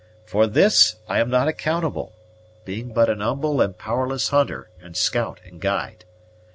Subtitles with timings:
[0.25, 2.13] For this I am not accountable,
[2.65, 6.05] being but an humble and powerless hunter and scout and guide.